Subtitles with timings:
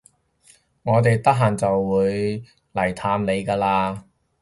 [0.81, 4.03] 我哋得閒就會嚟探你㗎啦